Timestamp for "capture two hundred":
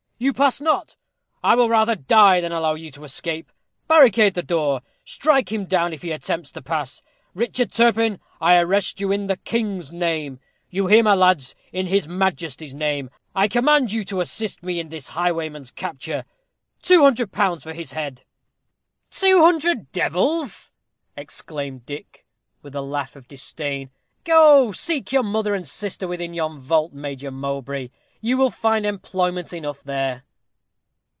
15.71-17.31